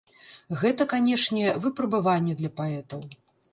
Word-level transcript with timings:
Гэта, 0.61 0.87
канешне, 0.93 1.53
выпрабаванне 1.67 2.33
для 2.43 2.53
паэтаў. 2.59 3.07